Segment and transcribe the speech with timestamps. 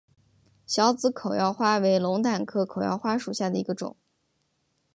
[0.65, 3.95] 小籽口药花为龙胆科口药花属下的一个种。